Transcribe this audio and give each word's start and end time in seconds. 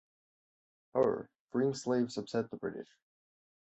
However, 0.95 1.29
freeing 1.51 1.75
slaves 1.75 2.17
upset 2.17 2.49
the 2.49 2.57
British. 2.57 2.89